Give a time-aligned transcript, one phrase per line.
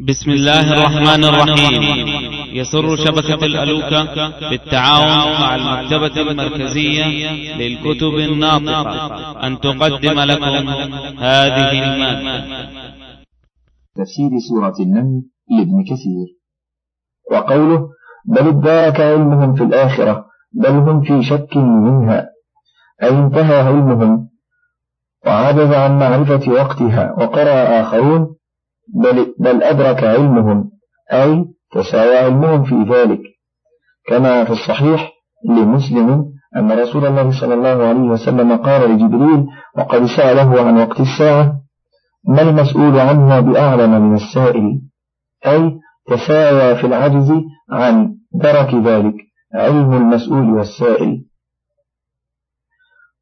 [0.00, 2.06] بسم الله الرحمن الرحيم.
[2.52, 4.04] يسر شبكة الألوكة
[4.50, 7.04] بالتعاون مع المكتبة المركزية
[7.56, 9.46] للكتب الناطقة.
[9.46, 10.68] أن تقدم لكم
[11.18, 12.44] هذه المادة.
[13.96, 16.28] تفسير سورة النمل لابن كثير.
[17.32, 17.88] وقوله
[18.26, 22.26] بل ادارك علمهم في الآخرة بل هم في شك منها.
[23.02, 24.28] أي انتهى علمهم
[25.26, 28.35] وعجز عن معرفة وقتها وقرأ آخرون
[28.94, 30.70] بل, بل أدرك علمهم
[31.12, 33.20] أي تساوى علمهم في ذلك.
[34.08, 35.12] كما في الصحيح
[35.48, 36.24] لمسلم
[36.56, 39.46] أن رسول الله صلى الله عليه وسلم قال لجبريل
[39.78, 41.60] وقد سأله عن وقت الساعة
[42.28, 44.80] ما المسؤول عنها بأعلم من السائل؟
[45.46, 47.32] أي تساوى في العجز
[47.70, 49.14] عن درك ذلك
[49.54, 51.24] علم المسؤول والسائل.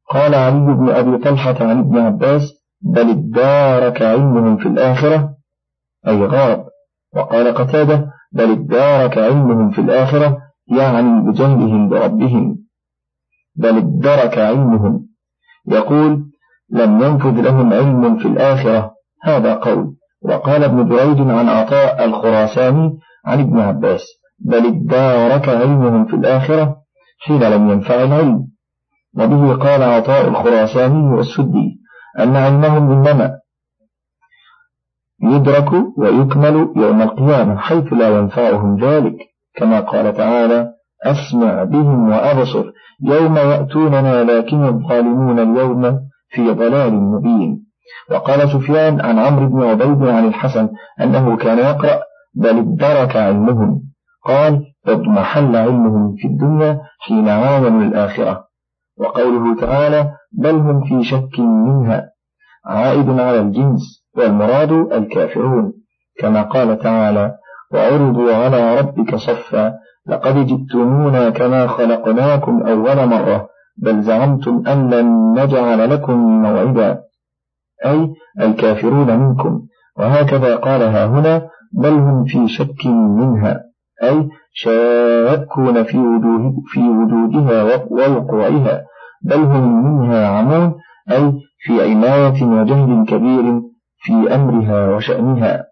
[0.09, 2.41] قال علي بن أبي طلحة عن ابن عباس
[2.81, 5.34] بل ادارك علمهم في الآخرة
[6.07, 6.65] أي غاب
[7.15, 12.57] وقال قتادة بل ادارك علمهم في الآخرة يعني بجهلهم بربهم.
[13.55, 15.07] بل ادرك علمهم.
[15.67, 16.25] يقول
[16.69, 18.91] لم ينفذ لهم علم في الآخرة.
[19.23, 19.95] هذا قول.
[20.21, 24.01] وقال ابن جريج عن عطاء الخراساني عن ابن عباس
[24.39, 26.77] بل ادارك علمهم في الآخرة
[27.19, 28.47] حين لم ينفع العلم.
[29.17, 31.79] وبه قال عطاء الخراساني والسدي
[32.19, 33.39] أن علمهم إنما
[35.23, 39.15] يدرك ويكمل يوم القيامة حيث لا ينفعهم ذلك.
[39.55, 40.71] كما قال تعالى
[41.05, 42.65] أسمع بهم وأبصر.
[43.03, 45.99] يوم يأتوننا لكن الظالمون اليوم
[46.29, 47.65] في ضلال مبين.
[48.11, 50.69] وقال سفيان عن عمرو بن عبيد عن الحسن
[51.01, 51.99] أنه كان يقرأ
[52.35, 53.81] بل ادرك علمهم.
[54.25, 58.45] قال اضمحل علمهم في الدنيا حين عاونوا الآخرة.
[58.99, 62.11] وقوله تعالى بل هم في شك منها.
[62.65, 64.04] عائد على الجنس.
[64.17, 65.73] والمراد الكافرون.
[66.19, 67.35] كما قال تعالى
[67.73, 69.73] وعرضوا على ربك صفا
[70.07, 73.47] لقد جئتمونا كما خلقناكم أول مرة
[73.77, 77.01] بل زعمتم أن لن نجعل لكم موعدا.
[77.85, 79.61] أي الكافرون منكم.
[79.97, 83.61] وهكذا قالها هنا بل هم في شك منها.
[84.03, 88.85] أي شاكون في, وجوه في وجودها ووقوعها.
[89.21, 90.75] بل هم منها عمون.
[91.11, 93.61] أي في عناية وجهل كبير.
[94.05, 95.65] في أمرها وشأنها.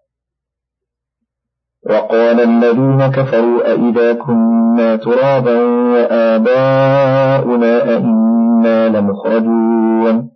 [1.90, 5.58] وقال الذين كفروا أئذا كنا ترابا
[5.94, 10.30] وآباؤنا أئنا لمخرجون.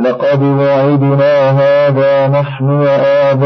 [0.00, 3.44] لقد وعدنا هذا نحن وآباؤنا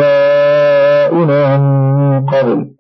[1.59, 2.71] من قبل.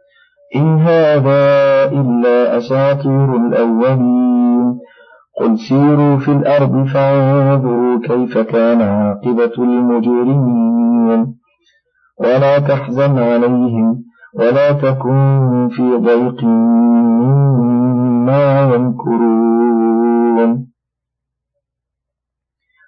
[0.56, 1.44] إن هذا
[1.84, 4.33] إلا أساطير الأولين.
[5.40, 11.34] قل سيروا في الأرض فانظروا كيف كان عاقبة المجرمين
[12.20, 16.44] ولا تحزن عليهم ولا تكن في ضيق
[17.24, 20.66] مما يمكرون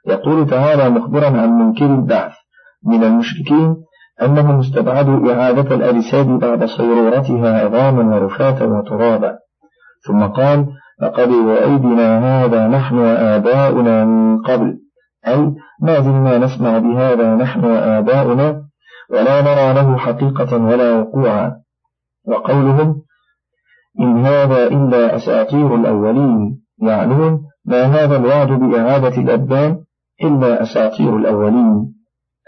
[0.06, 2.32] يقول تعالى مخبرا عن منكر البعث
[2.86, 3.76] من المشركين
[4.22, 9.38] أنهم استبعدوا إعادة الأجساد بعد صيرورتها عظاما ورفاتا وترابا.
[10.06, 10.66] ثم قال
[11.02, 14.78] لقد وأيدنا هذا نحن وآباؤنا من قبل.
[15.26, 18.62] أي ما زلنا نسمع بهذا نحن وآباؤنا
[19.10, 21.52] ولا نرى له حقيقة ولا وقوعا.
[22.28, 23.02] وقولهم
[24.00, 26.62] إن هذا إلا أساطير الأولين.
[26.82, 29.78] يعنون ما هذا الوعد بإعادة الأبدان
[30.24, 31.94] إلا أساطير الأولين.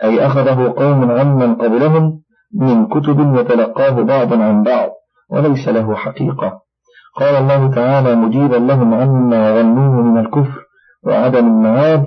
[0.04, 2.20] أي أخذه قوم عمن قبلهم
[2.54, 4.90] من كتب يتلقاه بعضا عن بعض
[5.30, 6.67] وليس له حقيقة.
[7.16, 10.60] قال الله تعالى مجيبا لهم عما ظنوه من الكفر
[11.06, 12.06] وعدم المعاد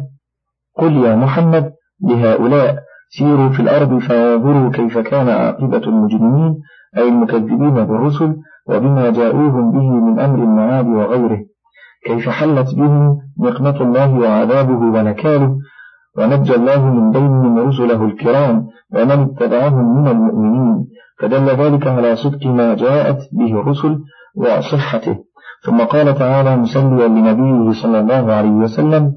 [0.77, 2.75] قل يا محمد لهؤلاء
[3.09, 6.55] سيروا في الأرض فانظروا كيف كان عاقبة المجرمين
[6.97, 8.35] أي المكذبين بالرسل
[8.69, 11.39] وبما جاءوهم به من أمر المعاد وغيره.
[12.05, 15.57] كيف حلت بهم نقمة الله وعذابه ونكاله.
[16.17, 20.87] ونجى الله من بينهم رسله الكرام ومن اتبعهم من المؤمنين.
[21.19, 23.99] فدل ذلك على صدق ما جاءت به الرسل
[24.35, 25.17] وصحته.
[25.65, 29.13] ثم قال تعالى مسليا لنبيه صلى الله عليه وسلم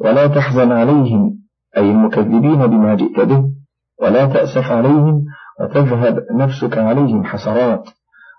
[0.00, 1.38] ولا تحزن عليهم
[1.76, 3.44] أي المكذبين بما جئت به
[4.02, 5.24] ولا تأسف عليهم
[5.60, 7.88] وتذهب نفسك عليهم حسرات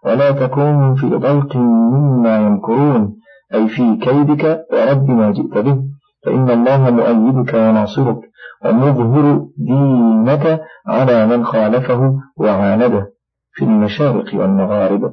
[0.05, 3.15] ولا تكون في ضيق مما يمكرون
[3.53, 5.83] أي في كيدك ورد ما جئت به
[6.25, 8.17] فإن الله مؤيدك وناصرك
[8.65, 13.09] ومظهر دينك على من خالفه وعانده
[13.53, 15.11] في المشارق والمغارب.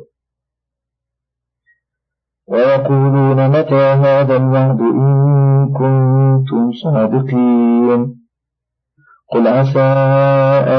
[2.50, 8.14] ويقولون متى هذا الوعد إن كنتم صادقين؟
[9.32, 9.80] قل عسى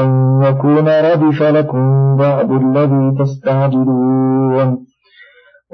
[0.00, 4.78] أن يكون ردف لكم بعض الذي تستعجلون.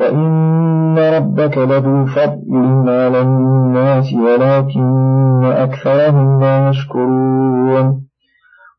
[0.01, 8.09] وإن ربك لذو فضل على الناس ولكن أكثرهم لا يشكرون.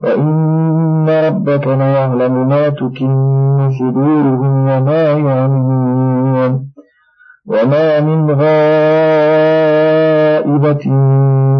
[0.04, 6.69] وإن ربك ليعلم ما تكن صدورهم وما يعلمون
[7.50, 8.50] وما من غائبة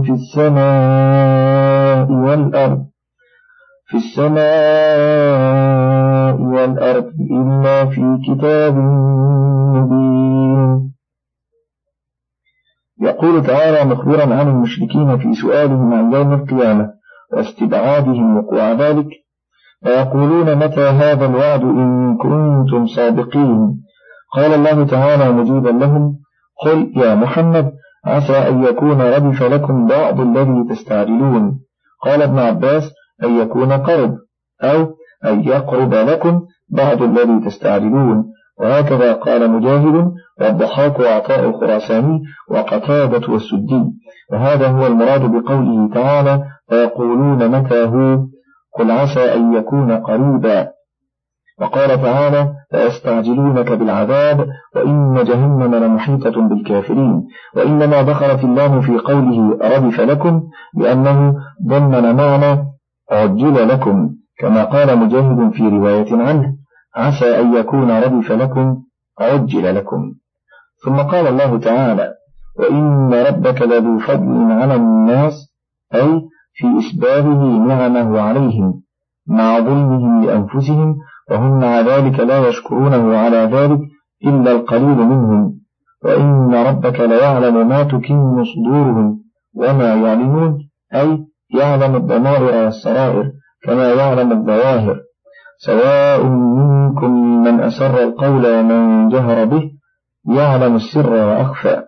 [0.04, 2.86] في السماء والأرض
[3.88, 4.40] في السماء
[6.42, 8.76] والأرض إلا في كتاب
[9.76, 10.92] مبين.
[13.02, 16.90] يقول تعالى مخبرا عن المشركين في سؤالهم عن يوم القيامة
[17.34, 19.08] واستبعادهم وقوع ذلك
[19.86, 23.89] ويقولون متى هذا الوعد إن كنتم صادقين؟
[24.36, 26.16] قال الله تعالى مجيبا لهم
[26.66, 27.72] قل يا محمد
[28.06, 31.60] عسى أن يكون ردف لكم بعض الذي تستعجلون.
[32.06, 32.84] قال ابن عباس
[33.24, 34.16] أن يكون قرب
[34.64, 34.88] أو
[35.26, 38.26] أن يقرب لكم بعض الذي تستعجلون.
[38.60, 40.12] وهكذا قال مجاهد
[40.42, 42.22] والضحاك وعطاء الخراساني
[42.52, 43.84] وقتادة والسدي.
[44.32, 48.26] وهذا هو المراد بقوله تعالى ويقولون متى هو؟
[48.78, 50.68] قل عسى أن يكون قريبا.
[51.62, 57.28] وقال تعالى فيستعجلونك بالعذاب وإن جهنم لمحيطة بالكافرين.
[57.56, 60.44] وإنما دخلت اللام في قوله ردف لكم؟
[60.78, 61.36] لأنه
[61.68, 62.66] ضمن معنى
[63.12, 64.10] عجل لكم.
[64.40, 66.56] كما قال مجاهد في رواية عنه
[66.96, 68.78] عسى أن يكون ردف لكم
[69.20, 70.14] عجل لكم.
[70.86, 72.14] ثم قال الله تعالى
[72.60, 75.54] وإن ربك لذو فضل على الناس
[75.96, 76.22] أي
[76.54, 78.82] في إسبابه نعمه عليهم
[79.28, 80.98] مع ظلمهم لأنفسهم
[81.32, 83.80] وهم مع ذلك لا يشكرونه على ذلك
[84.26, 85.60] إلا القليل منهم.
[86.06, 89.20] وإن ربك ليعلم ما تكن صدورهم
[89.56, 90.58] وما يعلمون
[90.96, 93.32] أي يعلم الضمائر والسرائر
[93.64, 94.98] كما يعلم الظواهر.
[95.58, 99.72] سواء منكم من أسر القول ومن جهر به
[100.26, 101.84] يعلم السر وأخفى.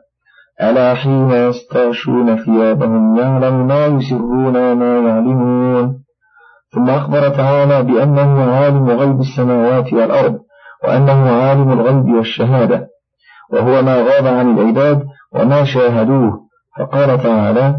[0.61, 6.00] ألا حين يستغشون ثيابهم يعلم ما يسرون وما يعلمون
[6.73, 10.39] ثم أخبر تعالى بأنه عالم غيب السماوات والأرض
[10.83, 12.87] وأنه عالم الغيب والشهادة
[13.53, 15.03] وهو ما غاب عن العباد
[15.33, 16.41] وما شاهدوه.
[16.77, 17.75] فقال تعالى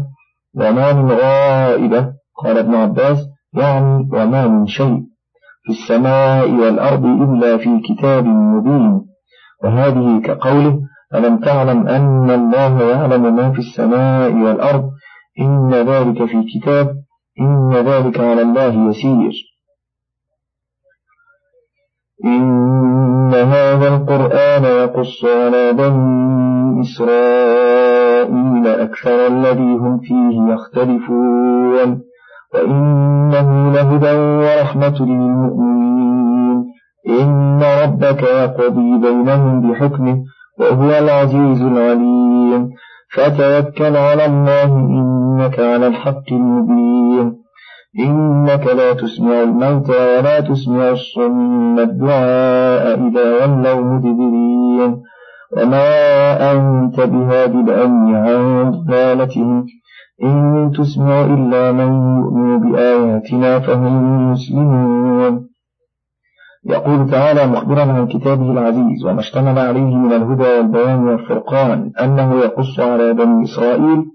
[0.55, 2.13] وما من غائبة
[2.43, 3.17] قال ابن عباس
[3.53, 4.99] يعني وما من شيء
[5.63, 9.01] في السماء والأرض إلا في كتاب مبين
[9.63, 10.79] وهذه كقوله
[11.15, 14.89] ألم تعلم أن الله يعلم ما في السماء والأرض؟
[15.39, 16.95] إن ذلك في كتاب
[17.39, 19.33] إن ذلك على الله يسير.
[22.25, 32.01] إن هذا القرآن يقص على بني إسرائيل أكثر الذي هم فيه يختلفون.
[32.53, 36.65] وإنه لهدى ورحمة للمؤمنين.
[37.09, 40.23] إن ربك يقضي بينهم بحكمه
[40.59, 42.69] وهو العزيز العليم.
[43.13, 47.43] فتوكل على الله إنك على الحق المبين.
[47.99, 55.01] إنك لا تسمع الموتى ولا تسمع الصم الدعاء إذا ولوا مدبرين.
[55.57, 59.65] وما أنت بهاد الأمن عن ضلالتهم
[60.23, 65.52] إن تسمع إلا من يؤمن بآياتنا فهم مسلمون.
[66.65, 72.79] يقول تعالى مخبرا عن كتابه العزيز وما اشتمل عليه من الهدى والبيان والفرقان أنه يقص
[72.79, 74.05] على بني إسرائيل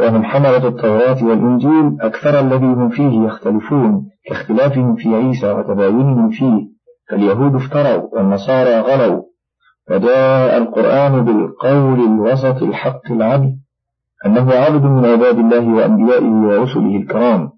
[0.00, 6.68] وهم حملة التوراة والإنجيل أكثر الذي هم فيه يختلفون كاختلافهم في عيسى وتباينهم فيه
[7.10, 9.22] فاليهود افتروا والنصارى غلوا
[9.88, 13.56] فجاء القرآن بالقول الوسط الحق العدل
[14.26, 17.50] أنه عبد من عباد الله وأنبيائه ورسله الكرام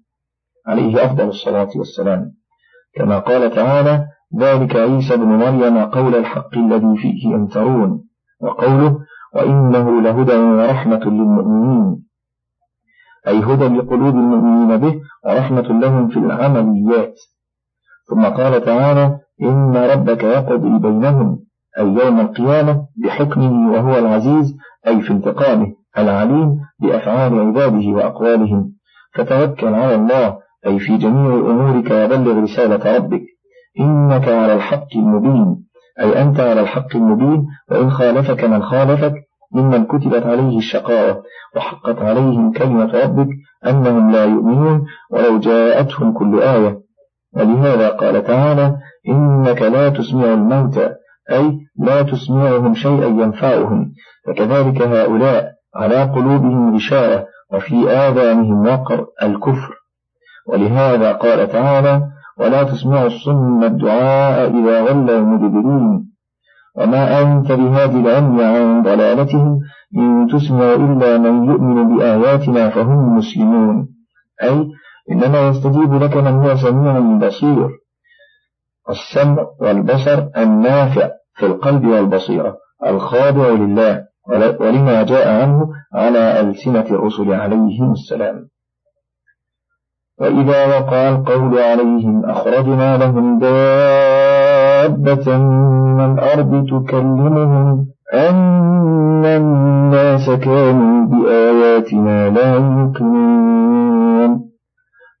[0.67, 2.31] عليه أفضل الصلاة والسلام.
[2.95, 4.07] كما قال تعالى
[4.39, 8.03] ذلك عيسى بن مريم قول الحق الذي فيه يمترون
[8.41, 8.97] وقوله
[9.35, 12.05] وإنه لهدى ورحمة للمؤمنين.
[13.27, 17.15] أي هدى لقلوب المؤمنين به ورحمة لهم في العمليات.
[18.09, 21.39] ثم قال تعالى إن ربك يقضي بينهم
[21.79, 28.71] أي يوم القيامة بحكمه وهو العزيز أي في انتقامه العليم بأفعال عباده وأقوالهم.
[29.15, 33.21] فتوكل على الله أي في جميع أمورك وبلغ رسالة ربك.
[33.79, 35.65] إنك على الحق المبين.
[35.99, 37.45] أي أنت على الحق المبين.
[37.71, 39.13] وإن خالفك من خالفك.
[39.53, 41.23] ممن كتبت عليه الشقاوة.
[41.55, 43.27] وحقت عليهم كلمة ربك
[43.65, 44.85] أنهم لا يؤمنون.
[45.11, 46.79] ولو جاءتهم كل آية.
[47.35, 48.77] ولهذا قال تعالى
[49.09, 50.89] إنك لا تسمع الموتى.
[51.31, 53.91] أي لا تسمعهم شيئا ينفعهم.
[54.27, 57.25] فكذلك هؤلاء على قلوبهم غشاوة.
[57.53, 59.84] وفي آذانهم وقر الكفر.
[60.47, 62.07] ولهذا قال تعالى
[62.39, 66.05] ولا تسمع الصم الدعاء إذا ولوا مدبرين.
[66.77, 69.59] وما أنت بهادي العلم عن ضلالتهم
[69.97, 73.87] إن تسمع إلا من يؤمن بآياتنا فهم مسلمون.
[74.43, 74.67] أي
[75.11, 77.69] إنما يستجيب لك من هو سميع بصير.
[78.89, 84.03] السمع والبصر النافع في القلب والبصيرة الخاضع لله
[84.59, 88.47] ولما جاء عنه على ألسنة الرسل عليهم السلام.
[90.19, 102.53] وإذا وقع القول عليهم أخرجنا لهم دابة من الأرض تكلمهم أن الناس كانوا بآياتنا لا
[102.53, 104.45] يوقنون.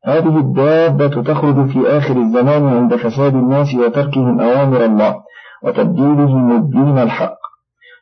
[0.05, 5.15] هذه الدابة تخرج في آخر الزمان عند فساد الناس وتركهم أوامر الله
[5.63, 7.37] وتبديلهم الدين الحق.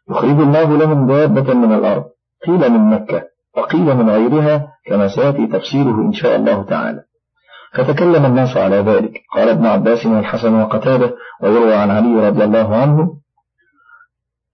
[0.10, 2.04] يخرج الله لهم دابة من الأرض
[2.46, 3.33] قيل من مكة.
[3.57, 7.03] وقيل من غيرها كما سيأتي تفسيره إن شاء الله تعالى.
[7.74, 9.12] فتكلم الناس على ذلك.
[9.36, 13.17] قال ابن عباس والحسن وقتاده ويروى عن علي رضي الله عنه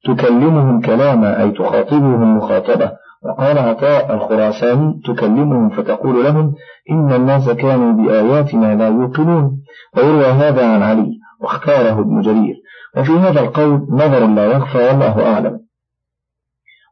[0.05, 2.91] تكلمهم كلاما أي تخاطبهم مخاطبة.
[3.25, 6.53] وقال عطاء الخراساني تكلمهم فتقول لهم
[6.91, 9.61] إن الناس كانوا بآياتنا لا يوقنون.
[9.97, 12.55] ويروى هذا عن علي واختاره ابن جرير.
[12.97, 15.58] وفي هذا القول نظر لا يخفى والله أعلم.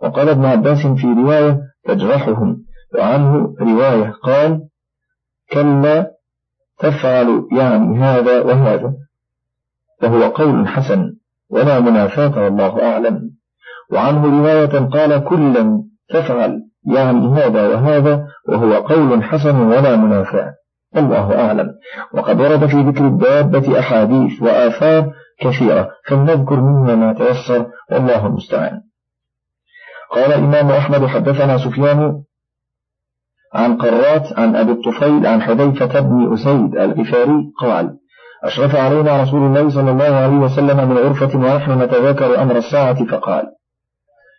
[0.02, 2.64] وقال ابن عباس في رواية تجرحهم
[2.96, 4.62] وعنه رواية قال
[5.52, 6.12] كلا
[6.80, 8.94] تفعل يعني هذا وهذا
[10.02, 11.14] فهو قول حسن
[11.50, 13.22] ولا منافاة والله أعلم.
[13.92, 16.62] وعنه رواية قال كلا تفعل
[16.94, 20.54] يعني هذا وهذا وهو قول حسن ولا منافاة
[20.98, 21.68] الله أعلم.
[22.14, 28.82] وقد ورد في ذكر الدابة أحاديث وآثار كثيرة فلنذكر منها ما تيسر والله المستعان.
[30.12, 32.22] قال الإمام أحمد حدثنا سفيان
[33.54, 37.98] عن قرات عن أبي الطفيل عن حذيفة بن أسيد الغفاري قال
[38.44, 43.44] أشرف علينا رسول الله صلى الله عليه وسلم من غرفة ونحن نتذاكر أمر الساعة فقال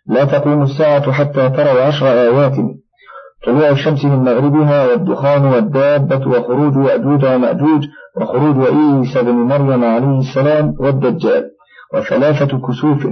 [0.06, 2.56] لا تقوم الساعة حتى تروا عشر آيات.
[3.46, 10.74] طلوع الشمس من مغربها والدخان والدابة وخروج يأجوج ومأجوج وخروج عيسى بن مريم عليه السلام
[10.80, 11.50] والدجال
[11.94, 13.06] وثلاثة كسوف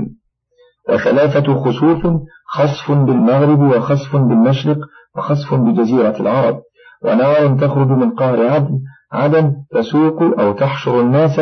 [0.97, 2.07] وثلاثة خسوف
[2.49, 4.79] خصف بالمغرب وخصف بالمشرق
[5.17, 6.61] وخصف بجزيرة العرب.
[7.05, 8.79] ونار تخرج من قهر عدن
[9.13, 11.41] عدن تسوق أو تحشر الناس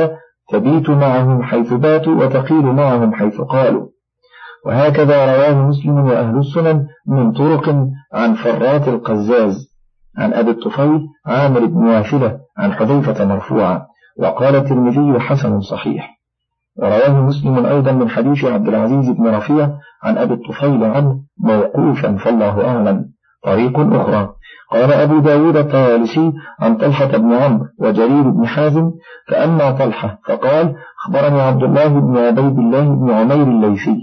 [0.52, 3.86] تبيت معهم حيث باتوا وتقيل معهم حيث قالوا.
[4.66, 7.68] وهكذا رواه مسلم وأهل السنن من طرق
[8.12, 9.74] عن فرات القزاز
[10.18, 13.86] عن أبي الطفيل عامر بن وافلة عن حذيفة مرفوعا
[14.18, 16.13] وقال الترمذي حسن صحيح.
[16.78, 19.70] ورواه مسلم أيضا من حديث عبد العزيز بن رفيع
[20.02, 23.04] عن أبي الطفيل عنه موقوفا فالله أعلم.
[23.44, 24.28] طريق أخرى.
[24.72, 28.90] قال أبو داود الطيالسي عن طلحة بن عمرو وجرير بن حازم
[29.28, 33.96] فأما طلحة فقال أخبرني عبد الله بن عبيد الله بن عمير الليثي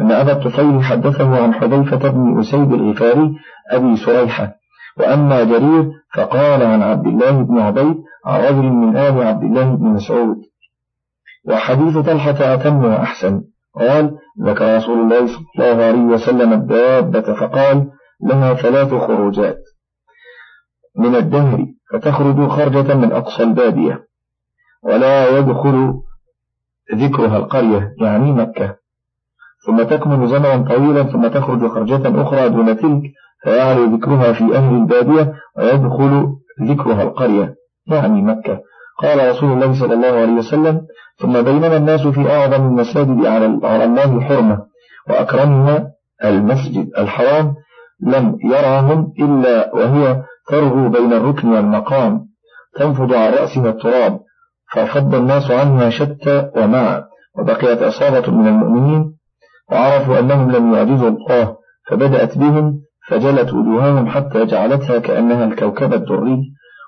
[0.00, 3.34] أن أبا الطفيل حدثه عن حذيفة بن أسيد الغفاري
[3.70, 4.52] أبي سريحة.
[4.98, 7.96] وأما جرير فقال عن عبد الله بن عبيد
[8.26, 10.36] عن رجل من آل عبد الله بن مسعود.
[11.48, 13.42] وحديث طلحة أتم وأحسن
[13.74, 17.90] قال ذكر رسول الله صلى الله عليه وسلم الدابة فقال
[18.22, 19.58] لها ثلاث خروجات.
[20.98, 24.06] من الدهر فتخرج خرجة من أقصى البادية
[24.82, 25.94] ولا يدخل
[26.94, 28.76] ذكرها القرية يعني مكة.
[29.66, 33.02] ثم تكمل زمنا طويلا ثم تخرج خرجة أخرى دون تلك
[33.42, 37.54] فيعلو ذكرها في أهل البادية ويدخل ذكرها القرية
[37.86, 38.60] يعني مكة.
[39.02, 40.86] قال رسول الله صلى الله عليه وسلم
[41.18, 43.26] ثم بينما الناس في أعظم المساجد
[43.64, 44.62] على الله حرمة
[45.08, 45.86] وأكرمها
[46.24, 47.54] المسجد الحرام
[48.00, 52.26] لم يرهم إلا وهي ترغو بين الركن والمقام
[52.76, 54.20] تنفض عن رأسها التراب
[54.72, 57.04] ففض الناس عنها شتى ومع
[57.38, 59.16] وبقيت أصابة من المؤمنين
[59.72, 61.56] وعرفوا أنهم لم يعجزوا الله
[61.88, 66.42] فبدأت بهم فجلت وجوههم حتى جعلتها كأنها الكوكب الدري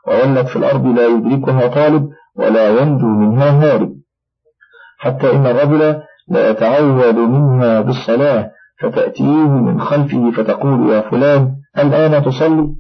[0.06, 3.97] وولت في الأرض لا يدركها طالب ولا ينجو منها هارب.
[4.98, 8.50] حتى إن الرجل لا يتعود منها بالصلاة
[8.80, 12.74] فتأتيه من خلفه فتقول يا فلان الآن تصلي؟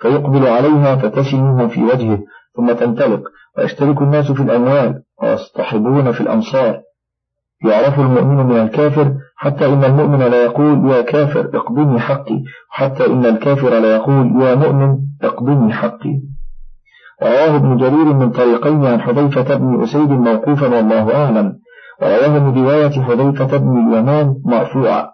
[0.00, 2.18] فيقبل عليها فتسمه في وجهه
[2.56, 3.22] ثم تنطلق
[3.58, 6.80] ويشترك الناس في الأموال ويصطحبون في الأمصار
[7.64, 13.26] يعرف المؤمن من الكافر حتى إن المؤمن لا يقول يا كافر اقبلني حقي حتى إن
[13.26, 16.20] الكافر لا يقول يا مؤمن اقبلني حقي.
[17.22, 21.52] رواه ابن جرير من طريقين عن حذيفة بن أسيد موقوفا والله أعلم
[22.02, 25.08] ورواه من رواية حذيفة بن اليمان مرفوعا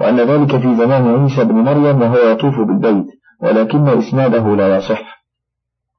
[0.00, 3.06] وأن ذلك في زمان عيسى بن مريم وهو يطوف بالبيت
[3.42, 5.24] ولكن إسناده لا يصح.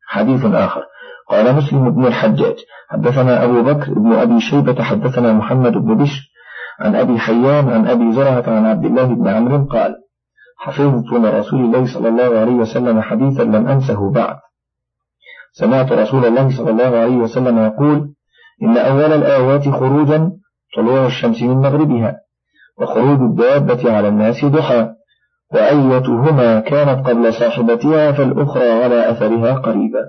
[0.08, 0.82] حديث آخر.
[1.30, 2.56] قال مسلم بن الحجاج
[2.90, 6.22] حدثنا أبو بكر بن أبي شيبة حدثنا محمد بن بشر
[6.80, 9.96] عن أبي حيان عن أبي زرعة عن عبد الله بن عمرو قال
[10.58, 14.36] حفظت من رسول الله صلى الله عليه وسلم حديثا لم أنسه بعد.
[15.58, 18.10] سمعت رسول الله صلى الله عليه وسلم يقول
[18.64, 20.32] إن أول الآيات خروجا
[20.76, 22.18] طلوع الشمس من مغربها
[22.82, 24.90] وخروج الدابة على الناس ضحى
[25.54, 30.04] وأيتهما كانت قبل صاحبتها فالأخرى على أثرها قريبا.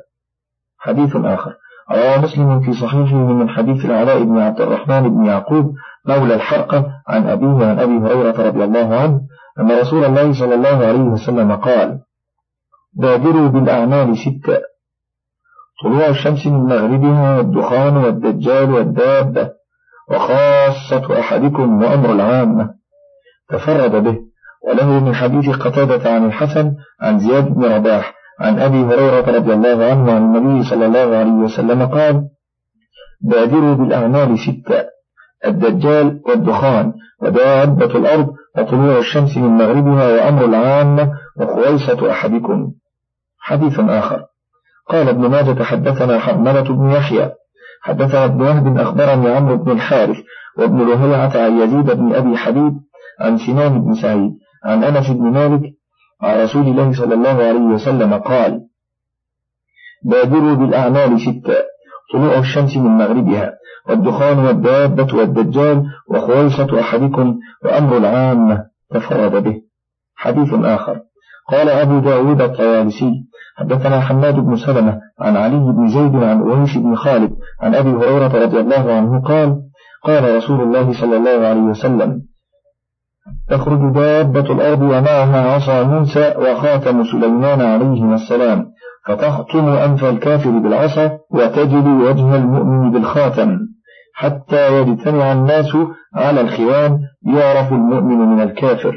[0.79, 1.55] حديث آخر.
[1.91, 5.75] رواه مسلم في صحيحه من حديث العلاء بن عبد الرحمن بن يعقوب
[6.07, 9.21] مولى الحرقة عن أبيه عن أبي هريرة رضي الله عنه
[9.61, 11.99] أن رسول الله صلى الله عليه وسلم قال
[12.93, 14.76] بادروا بالأعمال ستة
[15.83, 19.51] طلوع الشمس من مغربها والدخان والدجال والدابة
[20.11, 22.71] وخاصة أحدكم وأمر العامة
[23.49, 24.19] تفرد به.
[24.69, 29.85] وله من حديث قتادة عن الحسن عن زياد بن رباح عن أبي هريرة رضي الله
[29.85, 32.29] عنه عن النبي صلى الله عليه وسلم قال
[33.21, 34.85] بادروا بالأعمال ستة
[35.47, 36.93] الدجال والدخان
[37.23, 42.73] ودابة الأرض وطلوع الشمس من مغربها وأمر العامة وخويصة أحدكم.
[43.39, 44.25] حديث آخر.
[44.89, 47.31] قال ابن ماجة حدثنا حملة بن يحيى
[47.83, 50.17] حدثنا ابن وهب أخبرني عمرو بن الحارث
[50.59, 52.73] وابن لهيعة عن يزيد بن أبي حبيب
[53.21, 54.31] عن سنان بن سعيد
[54.65, 55.63] عن أنس بن مالك
[56.23, 58.61] عن رسول الله صلى الله عليه وسلم قال
[60.05, 61.55] بادروا بالأعمال ستة
[62.13, 63.53] طلوع الشمس من مغربها
[63.89, 69.63] والدخان والدابة والدجال وخويصة أحدكم وأمر العامة تفرد به.
[70.17, 71.01] حديث آخر.
[71.49, 73.13] قال أبو داود الطيالسي
[73.59, 78.45] حدثنا حماد بن سلمة عن علي بن زيد عن أويس بن خالد عن أبي هريرة
[78.45, 79.57] رضي الله عنه قال
[80.05, 82.23] قال رسول الله صلى الله عليه وسلم
[83.51, 88.67] تخرج دابة الأرض ومعها عصا موسى وخاتم سليمان عليهما السلام
[89.07, 93.59] فتخطم أنف الكافر بالعصا وتجد وجه المؤمن بالخاتم
[94.15, 95.77] حتى يجتمع الناس
[96.15, 98.95] على الخوان يعرف المؤمن من الكافر.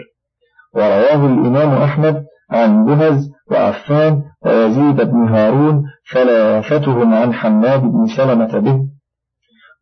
[0.75, 5.83] ورواه الإمام أحمد عن بهز وعفان ويزيد بن هارون
[6.13, 8.79] ثلاثتهم عن حماد بن سلمة به.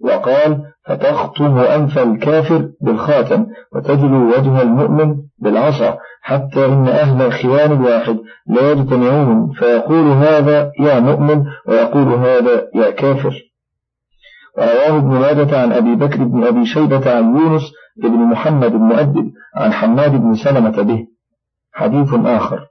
[0.01, 8.71] وقال فتخطم أنف الكافر بالخاتم وتجلو وجه المؤمن بالعصا حتى إن أهل الخوان الواحد لا
[8.71, 9.51] يجتمعون.
[9.51, 13.33] فيقول هذا يا مؤمن ويقول هذا يا كافر
[14.57, 17.61] ورواه ابن ماجة عن أبي بكر بن أبي شيبة عن يونس
[17.97, 21.07] بن محمد أدب عن حماد بن سلمة به.
[21.73, 22.67] حديث آخر.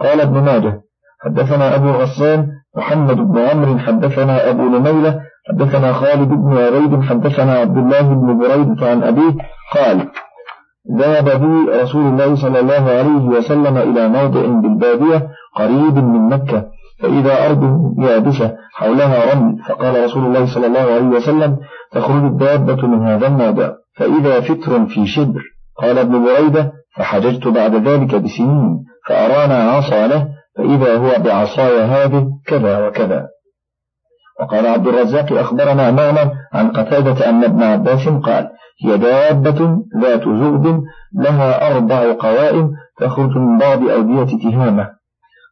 [0.00, 0.80] قال ابن ماجه
[1.24, 7.76] حدثنا أبو غسان محمد بن عمرو حدثنا أبو نميلة حدثنا خالد بن عريب حدثنا عبد
[7.76, 9.34] الله بن بريدة عن أبيه
[9.74, 10.08] قال
[10.98, 16.64] ذهب بي رسول الله صلى الله عليه وسلم إلى موضع بالبادية قريب من مكة
[17.02, 21.56] فإذا أرض يابسة حولها رمل فقال رسول الله صلى الله عليه وسلم
[21.92, 25.42] تخرج الدابة من هذا الموضع فإذا فتر في شبر.
[25.78, 28.84] قال ابن بريدة فحججت بعد ذلك بسنين.
[29.08, 33.28] فأرانا عصا له فإذا هو بعصاي هذه كذا وكذا.
[34.40, 38.48] وقال عبد الرزاق أخبرنا معنى عن قتادة أن ابن عباس قال
[38.84, 40.82] هي دابة ذات زغد
[41.14, 44.88] لها أربع قوائم تخرج من بعض أودية تهامة.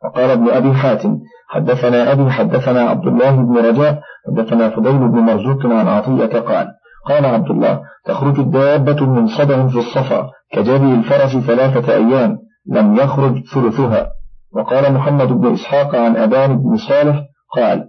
[0.05, 5.67] وقال ابن أبي حاتم حدثنا أبي حدثنا عبد الله بن رجاء حدثنا فضيل بن مرزوق
[5.67, 6.69] عن عطية قال
[7.09, 12.39] قال عبد الله تخرج الدابة من صدع في الصفا كجبي الفرس ثلاثة أيام.
[12.66, 14.12] لم يخرج ثلثها.
[14.53, 17.23] وقال محمد بن إسحاق عن أبان بن صالح
[17.57, 17.85] قال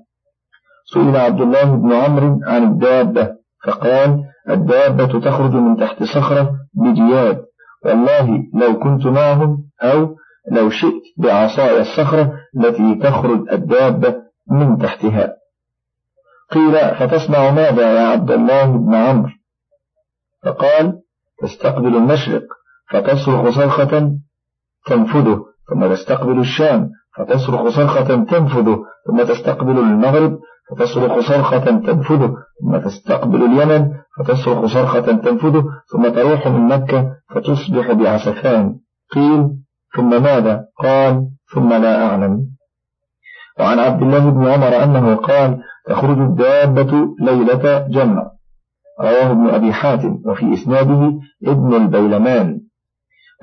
[0.94, 3.30] سئل عبد الله بن عمرو عن الدابة
[3.66, 7.46] فقال الدابة تخرج من تحت صخرة بجياد.
[7.86, 10.16] والله لو كنت معهم أو
[10.52, 14.16] لو شئت بعصاي الصخرة التي تخرج الدابة
[14.52, 15.36] من تحتها.
[16.52, 19.30] قيل فتصنع ماذا يا عبد الله بن عمرو؟
[20.46, 21.02] فقال
[21.42, 22.44] تستقبل المشرق
[22.90, 24.12] فتصرخ صرخة
[24.86, 30.40] تنفذه ثم تستقبل الشام فتصرخ صرخة تنفذه ثم تستقبل المغرب
[30.70, 38.76] فتصرخ صرخة تنفذه ثم تستقبل اليمن فتصرخ صرخة تنفذه ثم تروح من مكة فتصبح بعسفان.
[39.12, 39.50] قيل
[39.96, 42.46] ثم ماذا؟ قال ثم لا أعلم.
[43.60, 48.32] وعن عبد الله بن عمر أنه قال تخرج الدابة ليلة جمع.
[49.00, 52.62] رواه ابن أبي حاتم وفي إسناده ابن البيلمان.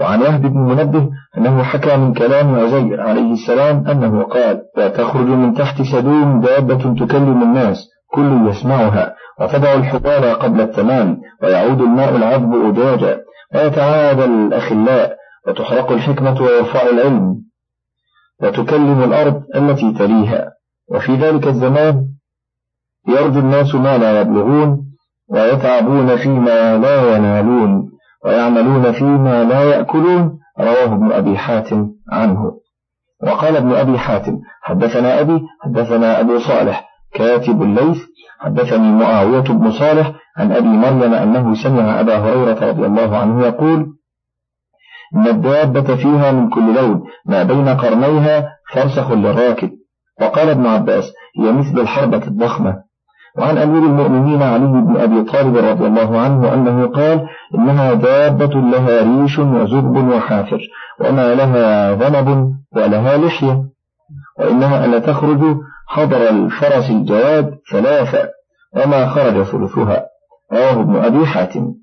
[0.01, 1.09] وعن يهب بن منبه
[1.39, 7.07] أنه حكى من كلام عزير عليه السلام أنه قال لا تخرج من تحت سدوم دابة
[7.07, 13.21] تكلم الناس كل يسمعها وتضع الحبال قبل التمام ويعود الماء العذب أجاجا
[13.55, 15.17] ويتعادى الأخلاء
[15.49, 17.37] وتحرق الحكمة ويرفع العلم
[18.43, 20.53] وتكلم الأرض التي تليها
[20.91, 22.05] وفي ذلك الزمان
[23.09, 24.85] يرجو الناس ما لا يبلغون
[25.29, 27.91] ويتعبون فيما لا ينالون.
[28.25, 32.53] ويعملون فيما لا يأكلون رواه ابن أبي حاتم عنه.
[33.23, 37.99] وقال ابن أبي حاتم حدثنا أبي حدثنا أبو صالح كاتب الليث
[38.41, 43.87] حدثني معاوية بن صالح عن أبي مريم أنه سمع أبا هريرة رضي الله عنه يقول
[45.15, 49.71] إن الدابة فيها من كل لون ما بين قرنيها فرسخ للراكب.
[50.21, 51.05] وقال ابن عباس
[51.41, 52.83] هي مثل الحربة الضخمة.
[53.37, 59.03] وعن أمير المؤمنين علي بن أبي طالب رضي الله عنه أنه قال إنها دابة لها
[59.03, 60.61] ريش وزرب وحافر
[61.01, 63.65] وما لها ذنب ولها لحية
[64.39, 68.29] وإنها ألا تخرج حضر الفرس الجواد ثلاثة
[68.77, 70.07] وما خرج ثلثها.
[70.53, 71.75] رواه ابن أبي حاتم.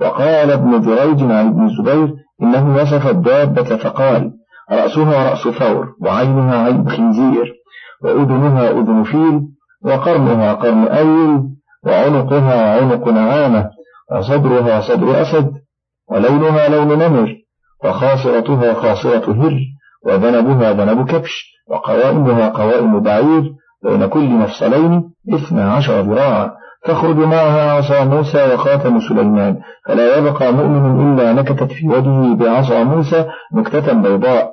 [0.00, 4.32] وقال ابن جريج عن ابن زبير إنه وصف الدابة فقال
[4.70, 7.54] رأسها رأس ثور وعينها عين خنزير
[8.02, 9.42] وأذنها أذن فيل
[9.84, 11.40] وقرنها قرن أيل
[11.86, 13.70] وعنقها عنق نعامة
[14.12, 15.52] وصدرها صدر أسد
[16.10, 17.34] ولونها لون نمر
[17.84, 19.58] وخاصرتها خاصرة هر
[20.06, 23.52] وذنبها ذنب كبش وقوائمها قوائم بعير
[23.84, 26.50] بين كل مفصلين اثنى عشر ذراعا.
[26.84, 33.26] تخرج معها عصا موسى وخاتم سليمان فلا يبقى مؤمن إلا نكتت في وجهه بعصا موسى
[33.54, 34.52] نكتة بيضاء.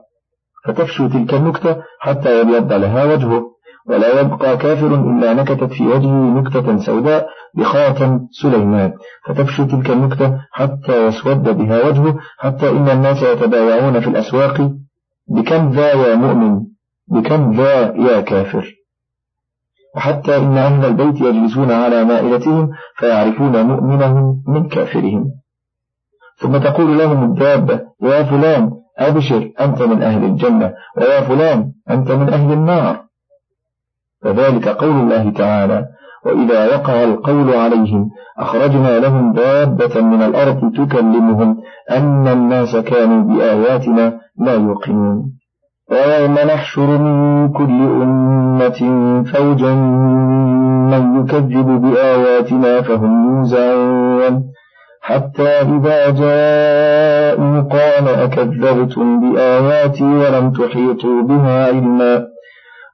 [0.66, 3.42] فتفشو تلك النكتة حتى يبيض لها وجهه.
[3.90, 8.94] ولا يبقى كافر إلا نكتت في وجهه نكتة سوداء بخاتم سليمان.
[9.26, 14.72] فتفشو تلك النكتة حتى يسود بها وجهه حتى إن الناس يتبايعون في الأسواق
[15.28, 16.62] بكم ذا يا مؤمن
[17.08, 18.76] بكم ذا يا كافر.
[19.96, 25.32] وحتى إن أهل البيت يجلسون على مائلتهم فيعرفون مؤمنهم من كافرهم.
[26.38, 32.30] ثم تقول لهم الدابة يا فلان أبشر أنت من أهل الجنة ويا فلان أنت من
[32.30, 33.09] أهل النار.
[34.24, 35.86] فذلك قول الله تعالى
[36.26, 41.58] وإذا وقع القول عليهم أخرجنا لهم دابة من الأرض تكلمهم
[41.92, 45.24] أن الناس كانوا بآياتنا لا يوقنون.
[45.92, 48.80] ويوم نحشر من كل أمة
[49.24, 49.74] فوجا
[50.92, 54.44] من يكذب بآياتنا فهم يوزعون.
[55.02, 62.39] حتى إذا جاءوا قال أكذبتم بآياتي ولم تحيطوا بها علما.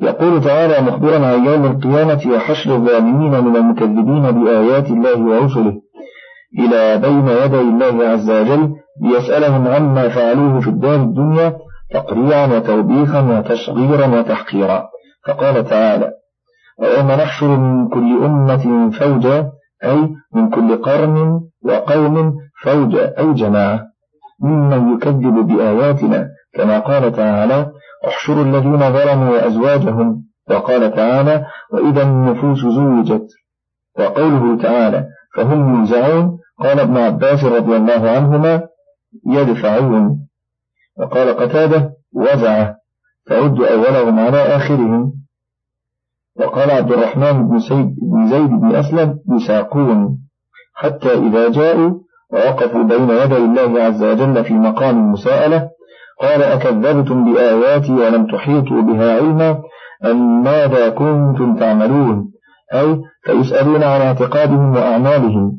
[0.00, 5.74] يقول تعالى مخبرا عن يوم القيامة وحشر الظالمين من المكذبين بآيات الله ورسله
[6.58, 11.58] إلى بين يدي الله عز وجل ليسألهم عما فعلوه في الدار الدنيا
[11.90, 14.88] تقريعا وتوبيخا وتصغيرا وتحقيرا.
[15.26, 16.12] فقال تعالى
[16.78, 19.50] ويوم نحشر من كل أمة فوجا
[19.84, 23.80] أي من كل قرن وقوم فوجا أي جماعة
[24.40, 27.70] ممن يكذب بآياتنا كما قال تعالى
[28.06, 30.22] احشروا الذين ظلموا وأزواجهم.
[30.50, 33.28] وقال تعالى وإذا النفوس زوجت.
[33.98, 38.62] وقوله تعالى فهم يوزعون قال ابن عباس رضي الله عنهما
[39.26, 40.28] يدفعون.
[40.98, 42.74] وقال قتادة وزع.
[43.26, 45.12] تعد أولهم على آخرهم.
[46.40, 50.18] وقال عبد الرحمن بن, سيد بن زيد بن أسلم يساقون.
[50.74, 55.70] حتى إذا جاءوا ووقفوا بين يدي الله عز وجل في مقام المساءلة
[56.20, 59.58] قال أكذبتم بآياتي ولم تحيطوا بها علما؟
[60.04, 62.30] أم ماذا كنتم تعملون؟
[62.74, 65.52] أي فيسألون عن اعتقادهم وأعمالهم.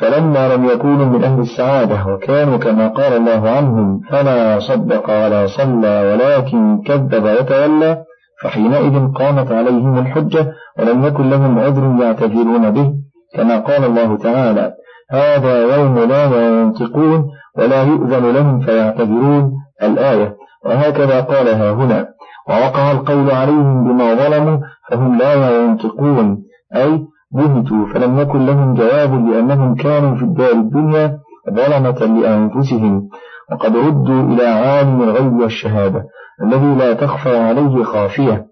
[0.00, 6.12] فلما لم يكونوا من أهل السعادة وكانوا كما قال الله عنهم فلا صدق ولا صلى
[6.12, 8.04] ولكن كذب وتولى
[8.42, 12.92] فحينئذ قامت عليهم الحجة ولم يكن لهم عذر يعتذرون به
[13.34, 14.72] كما قال الله تعالى
[15.10, 16.24] هذا يوم لا
[16.60, 17.24] ينطقون
[17.58, 20.36] ولا يؤذن لهم فيعتذرون الآية.
[20.64, 22.08] وهكذا قالها هنا.
[22.48, 24.58] ووقع القول عليهم بما ظلموا
[24.90, 26.42] فهم لا ينطقون.
[26.76, 31.18] أي بهتوا فلم يكن لهم جواب لأنهم كانوا في الدار الدنيا
[31.50, 33.08] ظلمة لأنفسهم.
[33.52, 36.04] وقد ردوا إلى عالم الغيب والشهادة
[36.42, 38.46] الذي لا تخفى عليه خافية.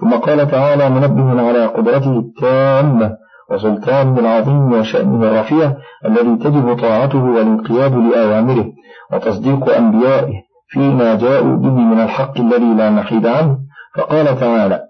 [0.00, 3.25] ثم قال تعالى منبه على قدرته التامة.
[3.50, 5.72] وسلطانه العظيم وشأنه الرفيع
[6.06, 8.66] الذي تجب طاعته والانقياد لأوامره
[9.12, 10.34] وتصديق أنبيائه
[10.68, 13.58] فيما جاءوا به من الحق الذي لا نحيد عنه.
[13.96, 14.82] فقال تعالى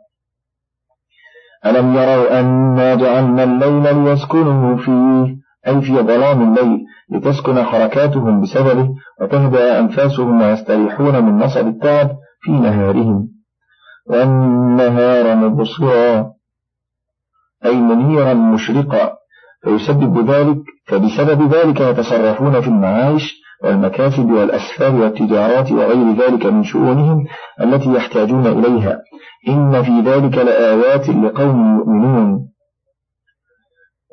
[1.66, 6.78] ألم يروا أنا جعلنا الليل ليسكنوا فيه؟ أي في ظلام الليل
[7.12, 8.88] لتسكن حركاتهم بسببه
[9.20, 13.28] وتهدأ أنفاسهم ويستريحون من نصب التعب في نهارهم.
[14.06, 16.35] والنهار مبصرا.
[17.66, 19.12] أي منيرا مشرقا
[19.64, 27.24] فيسبب ذلك فبسبب ذلك يتصرفون في المعايش والمكاسب والأسفار والتجارات وغير ذلك من شؤونهم
[27.60, 28.98] التي يحتاجون إليها.
[29.48, 32.48] إن في ذلك لآيات لقوم يؤمنون.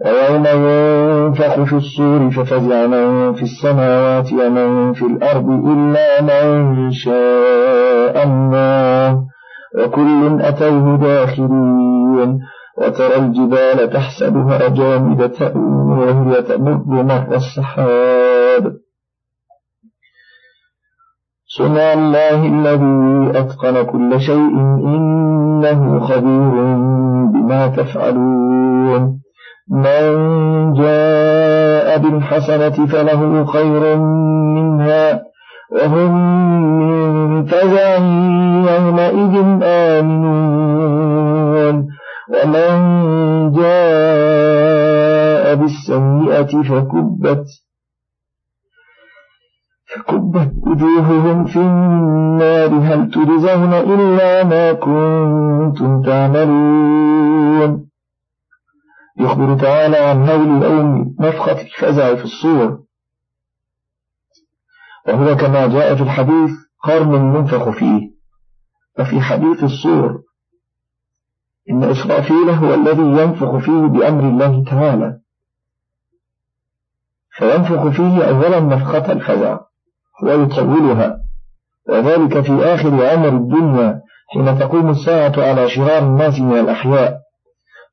[0.06, 9.24] ويوم ينفخ في الصور ففزع من في السماوات ومن في الأرض إلا من شاء الله
[9.78, 12.40] وكل أتوه داخلين
[12.78, 18.74] وترى الجبال تحسبها جامدة وهي تمر مر السحاب.
[21.58, 24.60] صنع الله الذي أتقن كل شيء
[24.94, 26.76] إنه خبير
[27.34, 29.20] بما تفعلون.
[29.70, 35.24] من جاء بالحسنة فله خير منها
[35.72, 36.12] وهم
[36.80, 37.98] من فزع
[38.76, 40.34] يومئذ آمنون.
[42.30, 47.46] ومن جاء بالسيئة فكبت
[49.86, 57.90] فكبت وجوههم في النار هل تجزون إلا ما كنتم تعملون
[59.20, 62.80] يخبر تعالى عن هول الأوم نفخة الفزع في الصور
[65.08, 66.52] وهو كما جاء في الحديث
[66.84, 68.02] قرن منفخ فيه
[69.00, 70.22] وفي حديث الصور
[71.70, 75.20] إن إسرافيل هو الذي ينفخ فيه بأمر الله تعالى.
[77.38, 79.60] فينفخ فيه أولا نفخة الفزع
[80.24, 81.18] ويطولها
[81.90, 84.02] وذلك في آخر عمر الدنيا
[84.34, 87.18] حين تقوم الساعة على شرار الناس من الأحياء.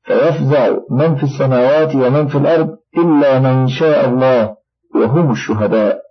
[0.03, 4.55] فيفزع من في السماوات ومن في الأرض إلا من شاء الله
[4.95, 6.01] وهم الشهداء.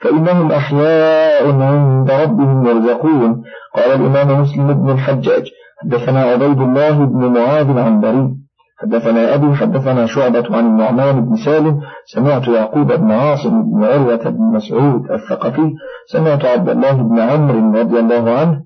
[0.00, 3.42] فإنهم أحياء عند ربهم يرزقون.
[3.74, 5.50] قال الإمام مسلم بن الحجاج
[5.82, 8.36] حدثنا عبيد الله بن معاذ العنبري
[8.78, 14.42] حدثنا أبي حدثنا شعبة عن النعمان بن سالم سمعت يعقوب بن عاصم بن عروة بن
[14.42, 15.74] مسعود الثقفي
[16.12, 18.62] سمعت عبد الله بن عمرو رضي الله عنه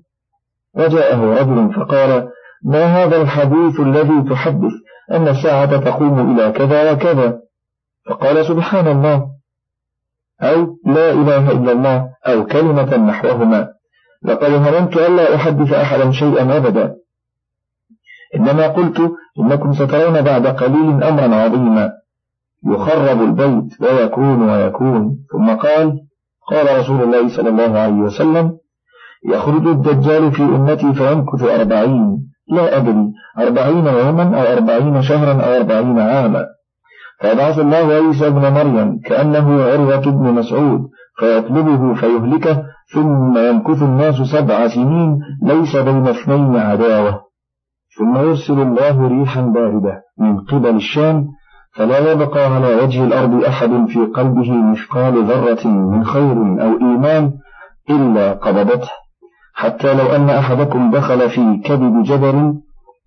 [0.75, 2.29] وجاءه رجل فقال
[2.63, 4.71] ما هذا الحديث الذي تحدث؟
[5.11, 7.39] أن الساعة تقوم إلى كذا وكذا.
[8.05, 9.27] فقال سبحان الله.
[10.41, 13.67] أو لا إله إلا الله أو كلمة نحوهما.
[14.23, 16.95] لقد هممت ألا أحدث أحدا شيئا أبدا.
[18.35, 21.91] إنما قلت إنكم سترون بعد قليل أمرا عظيما.
[22.65, 25.17] يخرب البيت ويكون ويكون.
[25.31, 25.99] ثم قال
[26.51, 28.57] قال رسول الله صلى الله عليه وسلم
[29.29, 32.31] يخرج الدجال في أمتي فيمكث أربعين.
[32.47, 36.45] لا أدري أربعين يوما أو أربعين شهرا أو أربعين عاما.
[37.21, 40.81] فيبعث الله عيسى ابن مريم كأنه عروة بن مسعود
[41.19, 42.63] فيطلبه فيهلكه
[42.93, 47.30] ثم يمكث الناس سبع سنين ليس بين اثنين عداوة.
[48.01, 51.27] ثم يرسل الله ريحا باردة من قبل الشام
[51.75, 57.31] فلا يبقى على وجه الأرض أحد في قلبه مثقال ذرة من خير أو إيمان
[57.89, 58.89] إلا قبضته.
[59.53, 62.53] حتى لو أن أحدكم دخل في كبد جبل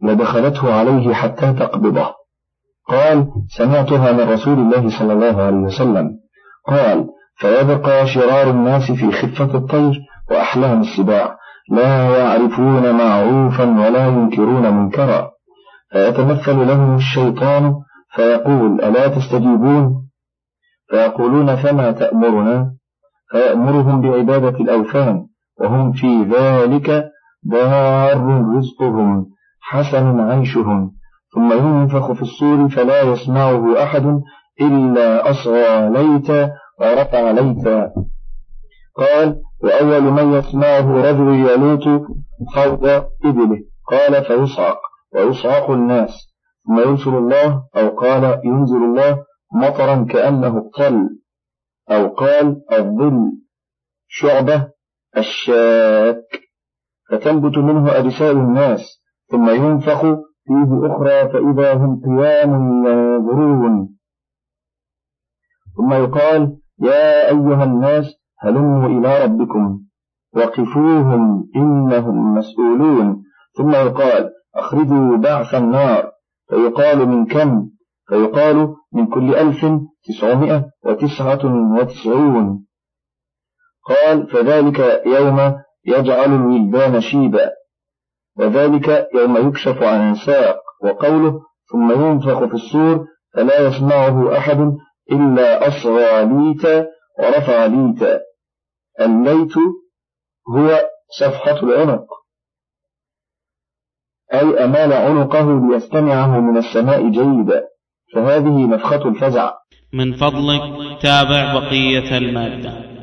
[0.03, 2.07] لدخلته عليه حتى تقبضه.
[2.89, 3.27] قال
[3.59, 6.11] سمعتها من رسول الله صلى الله عليه وسلم.
[6.69, 11.37] قال فيبقى شرار الناس في خفة الطير وأحلام السباع
[11.70, 15.31] لا يعرفون معروفا ولا ينكرون منكرا.
[15.92, 17.74] فيتمثل لهم الشيطان
[18.14, 20.09] فيقول ألا تستجيبون؟
[20.90, 22.74] فيقولون فما تأمرنا؟
[23.31, 25.27] فيأمرهم بعبادة الأوثان
[25.61, 27.05] وهم في ذلك
[27.42, 29.27] دار رزقهم
[29.61, 30.90] حسن عيشهم.
[31.35, 34.20] ثم ينفخ في الصور فلا يسمعه أحد
[34.61, 36.50] إلا أصغى ليتا
[36.81, 37.90] ورفع ليتا.
[38.96, 41.85] قال وأول من يسمعه رجل يلوت
[42.55, 42.85] خوض
[43.24, 43.61] إبله.
[43.90, 44.81] قال فيصعق
[45.14, 46.11] ويصعق الناس.
[46.66, 49.24] ثم يرسل الله أو قال ينزل الله
[49.55, 51.09] مطرا كأنه الطل
[51.90, 53.33] أو قال الظل.
[54.09, 54.68] شعبة
[55.16, 56.40] الشاك.
[57.11, 58.81] فتنبت منه أجساد الناس
[59.31, 60.00] ثم ينفخ
[60.44, 62.53] فيه أخرى فإذا هم قيام
[62.87, 63.96] ينظرون.
[65.77, 69.81] ثم يقال يا أيها الناس هلموا إلى ربكم
[70.37, 73.23] وقفوهم إنهم مسؤولون.
[73.57, 76.11] ثم يقال أخرجوا بعث النار.
[76.49, 77.71] فيقال من كم؟
[78.09, 79.67] فيقال من كل ألف
[80.05, 82.65] تسعمائة وتسعة وتسعون.
[83.89, 85.55] قال فذلك يوم
[85.87, 87.51] يجعل الولدان شيبا.
[88.39, 91.41] وذلك يوم يكشف عن الساق وقوله
[91.73, 94.77] ثم ينفخ في الصور فلا يسمعه أحد
[95.13, 96.87] إلا أصغى ليتا
[97.19, 98.21] ورفع ليتا.
[99.01, 99.53] الليت
[100.49, 100.81] هو
[101.19, 102.07] صفحة العنق.
[104.35, 107.69] أي أمال عنقه ليستمعه من السماء جيدا.
[108.15, 109.53] فهذه نفخة الفزع.
[109.93, 110.63] من فضلك
[111.03, 112.94] تابع بقية المادة.